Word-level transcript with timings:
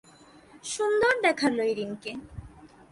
সুন্দর 0.63 1.13
দেখাল 1.23 1.55
এরিনকে। 1.71 2.11